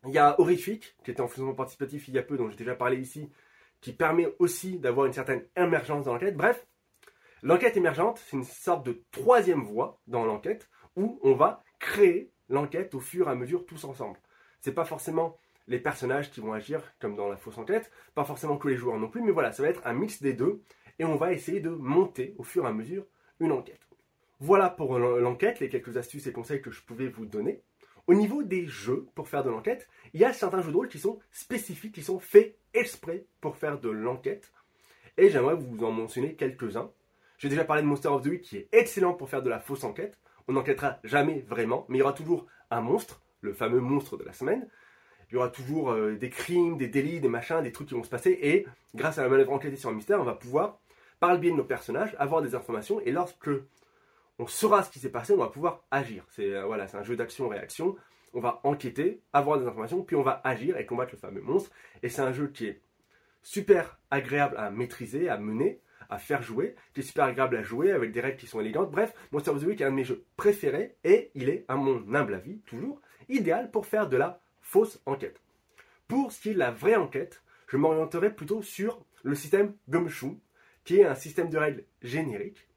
Il 0.06 0.14
y 0.14 0.18
a 0.18 0.40
Horrific, 0.40 0.96
qui 1.04 1.12
était 1.12 1.22
en 1.22 1.28
fonctionnement 1.28 1.56
participatif 1.56 2.08
il 2.08 2.14
y 2.14 2.20
a 2.20 2.24
peu, 2.24 2.38
dont 2.38 2.50
j'ai 2.50 2.56
déjà 2.56 2.76
parlé 2.76 2.98
ici, 2.98 3.30
qui 3.82 3.94
permet 3.94 4.34
aussi 4.40 4.80
d'avoir 4.80 5.06
une 5.06 5.14
certaine 5.14 5.44
émergence 5.56 6.06
dans 6.06 6.14
l'enquête. 6.14 6.38
Bref, 6.38 6.66
l'enquête 7.44 7.78
émergente, 7.78 8.22
c'est 8.26 8.38
une 8.38 8.44
sorte 8.44 8.86
de 8.86 9.04
troisième 9.12 9.64
voie 9.64 10.00
dans 10.08 10.26
l'enquête 10.26 10.70
où 10.96 11.20
on 11.24 11.34
va 11.34 11.64
créer 11.80 12.32
l'enquête 12.50 12.94
au 12.96 13.00
fur 13.00 13.28
et 13.28 13.32
à 13.32 13.36
mesure 13.36 13.66
tous 13.66 13.84
ensemble. 13.84 14.20
C'est 14.62 14.74
pas 14.74 14.86
forcément 14.86 15.38
les 15.68 15.80
personnages 15.80 16.32
qui 16.32 16.42
vont 16.42 16.54
agir 16.54 16.82
comme 17.00 17.16
dans 17.16 17.28
la 17.28 17.38
fausse 17.38 17.58
enquête, 17.58 17.92
pas 18.16 18.26
forcément 18.26 18.58
que 18.58 18.68
les 18.68 18.76
joueurs 18.76 18.98
non 18.98 19.08
plus, 19.08 19.22
mais 19.22 19.32
voilà, 19.32 19.52
ça 19.52 19.64
va 19.64 19.70
être 19.70 19.86
un 19.86 19.94
mix 19.94 20.22
des 20.22 20.34
deux 20.34 20.62
et 20.98 21.06
on 21.06 21.16
va 21.16 21.32
essayer 21.32 21.60
de 21.60 21.70
monter 21.70 22.36
au 22.38 22.44
fur 22.44 22.66
et 22.66 22.68
à 22.68 22.74
mesure 22.74 23.06
une 23.40 23.52
enquête. 23.52 23.80
Voilà 24.40 24.70
pour 24.70 24.98
l'enquête, 24.98 25.60
les 25.60 25.70
quelques 25.70 25.98
astuces 25.98 26.28
et 26.28 26.32
conseils 26.32 26.62
que 26.62 26.72
je 26.72 26.82
pouvais 26.82 27.08
vous 27.08 27.26
donner. 27.26 27.62
Au 28.10 28.16
niveau 28.16 28.42
des 28.42 28.66
jeux 28.66 29.06
pour 29.14 29.30
faire 29.30 29.44
de 29.44 29.52
l'enquête, 29.52 29.88
il 30.16 30.20
y 30.20 30.26
a 30.26 30.34
certains 30.34 30.64
jeux 30.64 30.72
de 30.72 30.76
rôle 30.76 30.88
qui 30.88 30.98
sont 30.98 31.20
spécifiques, 31.32 31.94
qui 31.94 32.02
sont 32.02 32.18
faits 32.18 32.58
exprès 32.74 33.28
pour 33.40 33.56
faire 33.56 33.80
de 33.80 33.88
l'enquête. 33.88 34.52
Et 35.20 35.30
j'aimerais 35.30 35.54
vous 35.54 35.84
en 35.84 35.92
mentionner 35.92 36.34
quelques-uns. 36.34 36.90
J'ai 37.38 37.50
déjà 37.50 37.66
parlé 37.66 37.84
de 37.84 37.88
Monster 37.88 38.08
of 38.08 38.24
the 38.24 38.26
Week 38.26 38.42
qui 38.42 38.58
est 38.58 38.68
excellent 38.72 39.14
pour 39.14 39.30
faire 39.30 39.44
de 39.44 39.50
la 39.52 39.60
fausse 39.60 39.84
enquête. 39.84 40.18
On 40.48 40.54
n'enquêtera 40.54 40.98
jamais 41.04 41.46
vraiment, 41.48 41.86
mais 41.88 42.00
il 42.00 42.00
y 42.00 42.02
aura 42.02 42.14
toujours 42.14 42.48
un 42.72 42.82
monstre, 42.82 43.22
le 43.42 43.54
fameux 43.54 43.80
monstre 43.80 44.18
de 44.18 44.24
la 44.24 44.34
semaine. 44.34 44.68
Il 45.30 45.36
y 45.36 45.38
aura 45.38 45.50
toujours 45.50 45.92
euh, 45.92 46.16
des 46.16 46.32
crimes, 46.32 46.78
des 46.78 46.88
délits, 46.88 47.20
des 47.20 47.30
machins, 47.30 47.62
des 47.62 47.72
trucs 47.72 47.90
qui 47.90 47.94
vont 47.94 48.04
se 48.04 48.10
passer. 48.10 48.40
Et 48.42 48.66
grâce 48.96 49.20
à 49.20 49.22
la 49.22 49.30
manœuvre 49.30 49.54
enquêtée 49.54 49.76
sur 49.76 49.92
un 49.92 49.94
mystère, 49.94 50.20
on 50.20 50.24
va 50.24 50.34
pouvoir, 50.34 50.80
par 51.20 51.32
le 51.32 51.38
biais 51.38 51.52
de 51.52 51.58
nos 51.58 51.64
personnages, 51.64 52.16
avoir 52.18 52.42
des 52.42 52.56
informations. 52.56 53.00
Et 53.02 53.12
lorsque 53.12 53.52
on 54.40 54.48
saura 54.48 54.84
ce 54.84 54.90
qui 54.90 55.00
s'est 55.00 55.12
passé, 55.12 55.34
on 55.34 55.38
va 55.38 55.48
pouvoir 55.48 55.84
agir. 55.92 56.26
C'est 56.30 56.56
euh, 56.56 56.66
voilà, 56.66 56.88
c'est 56.88 56.98
un 56.98 57.04
jeu 57.04 57.16
d'action-réaction. 57.16 57.96
On 58.34 58.40
va 58.40 58.62
enquêter, 58.64 59.22
avoir 59.34 59.60
des 59.60 59.68
informations, 59.68 60.02
puis 60.04 60.16
on 60.16 60.22
va 60.22 60.40
agir 60.44 60.78
et 60.78 60.86
combattre 60.86 61.12
le 61.14 61.18
fameux 61.18 61.42
monstre. 61.42 61.72
Et 62.04 62.10
c'est 62.10 62.22
un 62.22 62.32
jeu 62.32 62.48
qui 62.48 62.68
est 62.68 62.82
super 63.42 64.00
agréable 64.12 64.56
à 64.58 64.72
maîtriser, 64.72 65.30
à 65.30 65.38
mener, 65.38 65.82
à 66.10 66.20
faire 66.20 66.42
jouer, 66.42 66.76
qui 66.94 67.02
est 67.02 67.04
super 67.04 67.26
agréable 67.26 67.58
à 67.58 67.64
jouer 67.64 67.92
avec 67.92 68.12
des 68.12 68.22
règles 68.22 68.38
qui 68.38 68.48
sont 68.48 68.62
élégantes. 68.62 68.92
Bref, 68.92 69.14
Monster 69.32 69.52
of 69.52 69.62
the 69.62 69.66
Week 69.66 69.82
est 69.82 69.86
un 69.86 69.92
de 69.92 69.96
mes 69.96 70.04
jeux 70.04 70.24
préférés 70.38 70.96
et 71.04 71.32
il 71.36 71.50
est, 71.50 71.66
à 71.68 71.76
mon 71.76 71.98
humble 72.14 72.34
avis, 72.34 72.60
toujours 72.62 73.02
idéal 73.28 73.70
pour 73.72 73.86
faire 73.86 74.08
de 74.08 74.18
la 74.18 74.40
fausse 74.62 75.02
enquête. 75.06 75.42
Pour 76.08 76.32
ce 76.32 76.42
qui 76.42 76.50
est 76.50 76.54
de 76.54 76.60
la 76.60 76.72
vraie 76.72 76.96
enquête, 76.96 77.44
je 77.68 77.78
m'orienterai 77.78 78.34
plutôt 78.34 78.62
sur 78.62 79.04
le 79.24 79.36
système 79.36 79.76
Gumshoe, 79.90 80.38
qui 80.86 81.00
est 81.00 81.06
un 81.06 81.16
système 81.16 81.50
de 81.50 81.58
règles 81.58 81.84
générique 82.02 82.69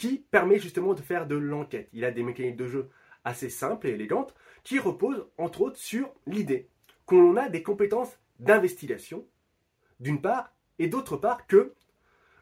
qui 0.00 0.24
permet 0.30 0.58
justement 0.58 0.94
de 0.94 1.02
faire 1.02 1.26
de 1.26 1.36
l'enquête. 1.36 1.90
Il 1.92 2.06
a 2.06 2.10
des 2.10 2.22
mécaniques 2.22 2.56
de 2.56 2.66
jeu 2.66 2.88
assez 3.22 3.50
simples 3.50 3.86
et 3.86 3.90
élégantes 3.90 4.34
qui 4.64 4.78
reposent 4.78 5.26
entre 5.36 5.60
autres 5.60 5.76
sur 5.76 6.10
l'idée 6.26 6.70
qu'on 7.04 7.36
a 7.36 7.50
des 7.50 7.62
compétences 7.62 8.18
d'investigation, 8.38 9.26
d'une 10.00 10.22
part, 10.22 10.54
et 10.78 10.88
d'autre 10.88 11.18
part 11.18 11.46
que 11.46 11.74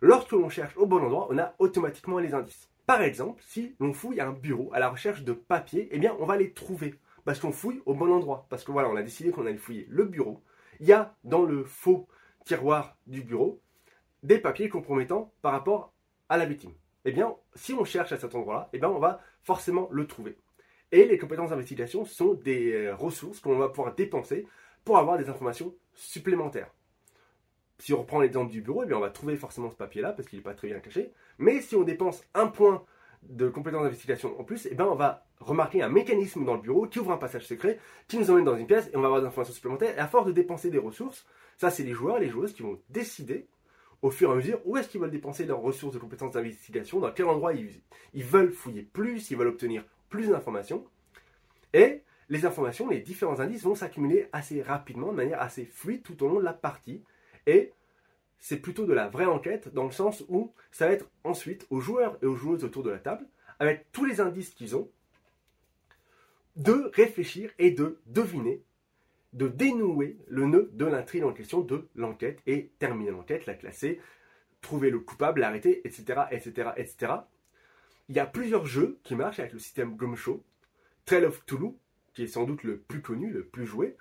lorsque 0.00 0.30
l'on 0.30 0.48
cherche 0.48 0.76
au 0.76 0.86
bon 0.86 1.02
endroit, 1.02 1.26
on 1.30 1.38
a 1.38 1.56
automatiquement 1.58 2.20
les 2.20 2.32
indices. 2.32 2.70
Par 2.86 3.02
exemple, 3.02 3.42
si 3.44 3.74
l'on 3.80 3.92
fouille 3.92 4.20
un 4.20 4.30
bureau 4.30 4.70
à 4.72 4.78
la 4.78 4.88
recherche 4.88 5.24
de 5.24 5.32
papiers, 5.32 5.88
eh 5.90 5.98
bien 5.98 6.14
on 6.20 6.26
va 6.26 6.36
les 6.36 6.52
trouver 6.52 6.94
parce 7.24 7.40
qu'on 7.40 7.50
fouille 7.50 7.82
au 7.86 7.94
bon 7.94 8.12
endroit. 8.12 8.46
Parce 8.50 8.62
que 8.62 8.70
voilà, 8.70 8.88
on 8.88 8.94
a 8.94 9.02
décidé 9.02 9.32
qu'on 9.32 9.46
allait 9.46 9.56
fouiller 9.56 9.88
le 9.90 10.04
bureau. 10.04 10.44
Il 10.78 10.86
y 10.86 10.92
a 10.92 11.16
dans 11.24 11.42
le 11.42 11.64
faux 11.64 12.06
tiroir 12.44 12.96
du 13.08 13.22
bureau 13.22 13.60
des 14.22 14.38
papiers 14.38 14.68
compromettants 14.68 15.34
par 15.42 15.50
rapport 15.50 15.92
à 16.28 16.36
la 16.36 16.46
victime 16.46 16.72
eh 17.04 17.12
bien, 17.12 17.34
si 17.54 17.74
on 17.74 17.84
cherche 17.84 18.12
à 18.12 18.18
cet 18.18 18.34
endroit-là, 18.34 18.68
eh 18.72 18.78
bien, 18.78 18.88
on 18.88 18.98
va 18.98 19.20
forcément 19.42 19.88
le 19.90 20.06
trouver. 20.06 20.36
Et 20.92 21.04
les 21.04 21.18
compétences 21.18 21.50
d'investigation 21.50 22.04
sont 22.04 22.34
des 22.34 22.72
euh, 22.72 22.94
ressources 22.94 23.40
qu'on 23.40 23.58
va 23.58 23.68
pouvoir 23.68 23.94
dépenser 23.94 24.46
pour 24.84 24.98
avoir 24.98 25.18
des 25.18 25.28
informations 25.28 25.74
supplémentaires. 25.94 26.72
Si 27.78 27.92
on 27.92 27.98
reprend 27.98 28.20
l'exemple 28.20 28.50
du 28.50 28.62
bureau, 28.62 28.82
eh 28.82 28.86
bien, 28.86 28.96
on 28.96 29.00
va 29.00 29.10
trouver 29.10 29.36
forcément 29.36 29.70
ce 29.70 29.76
papier-là 29.76 30.12
parce 30.12 30.28
qu'il 30.28 30.38
n'est 30.38 30.42
pas 30.42 30.54
très 30.54 30.68
bien 30.68 30.80
caché. 30.80 31.12
Mais 31.38 31.60
si 31.60 31.76
on 31.76 31.82
dépense 31.82 32.24
un 32.34 32.46
point 32.46 32.84
de 33.22 33.48
compétences 33.48 33.82
d'investigation 33.82 34.38
en 34.40 34.44
plus, 34.44 34.66
eh 34.70 34.74
bien, 34.74 34.86
on 34.86 34.94
va 34.94 35.26
remarquer 35.40 35.82
un 35.82 35.88
mécanisme 35.88 36.44
dans 36.44 36.54
le 36.54 36.62
bureau 36.62 36.86
qui 36.86 36.98
ouvre 36.98 37.12
un 37.12 37.18
passage 37.18 37.46
secret, 37.46 37.78
qui 38.08 38.18
nous 38.18 38.30
emmène 38.30 38.44
dans 38.44 38.56
une 38.56 38.66
pièce 38.66 38.88
et 38.92 38.96
on 38.96 39.00
va 39.00 39.06
avoir 39.06 39.20
des 39.20 39.26
informations 39.26 39.54
supplémentaires. 39.54 39.96
Et 39.96 40.00
à 40.00 40.08
force 40.08 40.26
de 40.26 40.32
dépenser 40.32 40.70
des 40.70 40.78
ressources, 40.78 41.26
ça 41.56 41.70
c'est 41.70 41.84
les 41.84 41.92
joueurs 41.92 42.16
et 42.16 42.20
les 42.20 42.28
joueuses 42.28 42.52
qui 42.52 42.62
vont 42.62 42.80
décider 42.88 43.46
au 44.02 44.10
fur 44.10 44.30
et 44.30 44.32
à 44.32 44.36
mesure 44.36 44.60
où 44.64 44.76
est-ce 44.76 44.88
qu'ils 44.88 45.00
veulent 45.00 45.10
dépenser 45.10 45.44
leurs 45.44 45.60
ressources 45.60 45.94
de 45.94 45.98
compétences 45.98 46.32
d'investigation, 46.32 47.00
dans 47.00 47.12
quel 47.12 47.26
endroit 47.26 47.52
ils, 47.52 47.80
ils 48.14 48.24
veulent 48.24 48.52
fouiller 48.52 48.82
plus, 48.82 49.30
ils 49.30 49.36
veulent 49.36 49.48
obtenir 49.48 49.84
plus 50.08 50.28
d'informations. 50.28 50.84
Et 51.74 52.02
les 52.28 52.46
informations, 52.46 52.88
les 52.88 53.00
différents 53.00 53.40
indices 53.40 53.62
vont 53.62 53.74
s'accumuler 53.74 54.28
assez 54.32 54.62
rapidement, 54.62 55.10
de 55.10 55.16
manière 55.16 55.40
assez 55.40 55.64
fluide 55.64 56.02
tout 56.02 56.22
au 56.22 56.28
long 56.28 56.38
de 56.38 56.44
la 56.44 56.52
partie. 56.52 57.02
Et 57.46 57.72
c'est 58.38 58.58
plutôt 58.58 58.86
de 58.86 58.92
la 58.92 59.08
vraie 59.08 59.26
enquête 59.26 59.72
dans 59.72 59.84
le 59.84 59.90
sens 59.90 60.24
où 60.28 60.52
ça 60.70 60.86
va 60.86 60.92
être 60.92 61.10
ensuite 61.24 61.66
aux 61.70 61.80
joueurs 61.80 62.18
et 62.22 62.26
aux 62.26 62.36
joueuses 62.36 62.64
autour 62.64 62.82
de 62.82 62.90
la 62.90 62.98
table, 62.98 63.26
avec 63.58 63.90
tous 63.92 64.04
les 64.04 64.20
indices 64.20 64.50
qu'ils 64.50 64.76
ont, 64.76 64.88
de 66.56 66.90
réfléchir 66.94 67.50
et 67.58 67.70
de 67.70 68.00
deviner 68.06 68.62
de 69.32 69.48
dénouer 69.48 70.16
le 70.28 70.46
nœud 70.46 70.70
de 70.72 70.86
l'intrigue 70.86 71.24
en 71.24 71.32
question 71.32 71.60
de 71.60 71.88
l'enquête 71.94 72.40
et 72.46 72.70
terminer 72.78 73.10
l'enquête, 73.10 73.46
la 73.46 73.54
classer, 73.54 74.00
trouver 74.60 74.90
le 74.90 75.00
coupable, 75.00 75.40
l'arrêter, 75.40 75.86
etc., 75.86 76.22
etc., 76.30 76.70
etc. 76.76 77.12
Il 78.08 78.16
y 78.16 78.20
a 78.20 78.26
plusieurs 78.26 78.66
jeux 78.66 78.98
qui 79.02 79.14
marchent 79.14 79.38
avec 79.38 79.52
le 79.52 79.58
système 79.58 79.96
Gumshoe. 79.96 80.40
Trail 81.04 81.24
of 81.24 81.44
Toulouse, 81.46 81.74
qui 82.14 82.24
est 82.24 82.26
sans 82.26 82.44
doute 82.44 82.62
le 82.64 82.78
plus 82.78 83.00
connu, 83.00 83.30
le 83.30 83.44
plus 83.44 83.66
joué, 83.66 83.96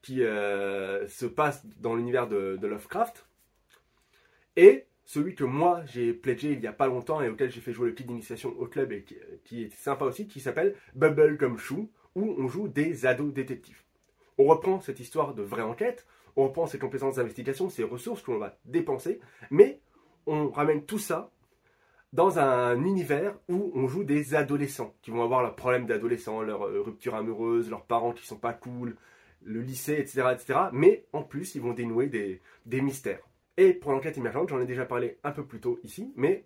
qui 0.00 0.22
euh, 0.22 1.06
se 1.08 1.26
passe 1.26 1.64
dans 1.80 1.94
l'univers 1.94 2.28
de, 2.28 2.58
Lovecraft. 2.60 3.26
Et 4.56 4.86
celui 5.04 5.34
que 5.34 5.44
moi 5.44 5.84
j'ai 5.86 6.12
pledgé 6.12 6.52
il 6.52 6.60
n'y 6.60 6.66
a 6.66 6.72
pas 6.72 6.86
longtemps 6.86 7.20
et 7.22 7.28
auquel 7.28 7.50
j'ai 7.50 7.60
fait 7.60 7.72
jouer 7.72 7.88
le 7.88 7.94
kit 7.94 8.04
d'initiation 8.04 8.50
au 8.58 8.66
club 8.66 8.92
et 8.92 9.02
qui, 9.02 9.16
qui 9.44 9.64
est 9.64 9.72
sympa 9.72 10.04
aussi, 10.04 10.28
qui 10.28 10.40
s'appelle 10.40 10.76
Bubble 10.94 11.36
Gumshoe, 11.36 11.88
où 12.14 12.34
on 12.38 12.48
joue 12.48 12.68
des 12.68 13.06
ados 13.06 13.32
détectives 13.32 13.81
on 14.42 14.46
reprend 14.48 14.80
cette 14.80 14.98
histoire 14.98 15.34
de 15.34 15.42
vraie 15.42 15.62
enquête, 15.62 16.06
on 16.36 16.44
reprend 16.44 16.66
ces 16.66 16.78
compétences 16.78 17.16
d'investigation, 17.16 17.68
ces 17.68 17.84
ressources 17.84 18.22
qu'on 18.22 18.38
va 18.38 18.56
dépenser, 18.64 19.20
mais 19.50 19.80
on 20.26 20.50
ramène 20.50 20.84
tout 20.84 20.98
ça 20.98 21.30
dans 22.12 22.38
un 22.38 22.82
univers 22.84 23.38
où 23.48 23.70
on 23.74 23.86
joue 23.86 24.04
des 24.04 24.34
adolescents 24.34 24.94
qui 25.00 25.10
vont 25.10 25.22
avoir 25.22 25.42
leurs 25.42 25.54
problèmes 25.54 25.86
d'adolescents, 25.86 26.42
leur 26.42 26.66
euh, 26.66 26.82
rupture 26.82 27.14
amoureuse, 27.14 27.70
leurs 27.70 27.84
parents 27.84 28.12
qui 28.12 28.26
sont 28.26 28.36
pas 28.36 28.52
cool, 28.52 28.96
le 29.44 29.62
lycée, 29.62 29.94
etc., 29.94 30.24
etc. 30.32 30.58
Mais 30.72 31.06
en 31.12 31.22
plus, 31.22 31.54
ils 31.54 31.62
vont 31.62 31.72
dénouer 31.72 32.08
des, 32.08 32.40
des 32.66 32.82
mystères. 32.82 33.26
Et 33.56 33.72
pour 33.72 33.92
l'enquête 33.92 34.18
émergente, 34.18 34.48
j'en 34.48 34.60
ai 34.60 34.66
déjà 34.66 34.84
parlé 34.84 35.18
un 35.24 35.30
peu 35.30 35.44
plus 35.44 35.60
tôt 35.60 35.78
ici, 35.84 36.12
mais 36.16 36.44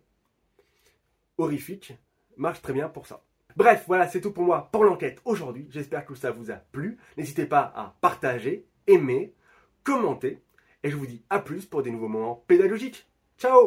horrifique 1.38 1.94
marche 2.36 2.62
très 2.62 2.72
bien 2.72 2.88
pour 2.88 3.06
ça. 3.06 3.22
Bref, 3.56 3.84
voilà, 3.86 4.06
c'est 4.06 4.20
tout 4.20 4.32
pour 4.32 4.44
moi 4.44 4.68
pour 4.70 4.84
l'enquête 4.84 5.20
aujourd'hui. 5.24 5.66
J'espère 5.70 6.04
que 6.04 6.14
ça 6.14 6.30
vous 6.30 6.50
a 6.50 6.56
plu. 6.56 6.98
N'hésitez 7.16 7.46
pas 7.46 7.72
à 7.74 7.96
partager, 8.00 8.66
aimer, 8.86 9.34
commenter. 9.82 10.42
Et 10.82 10.90
je 10.90 10.96
vous 10.96 11.06
dis 11.06 11.24
à 11.30 11.38
plus 11.38 11.64
pour 11.64 11.82
des 11.82 11.90
nouveaux 11.90 12.08
moments 12.08 12.44
pédagogiques. 12.46 13.08
Ciao 13.38 13.66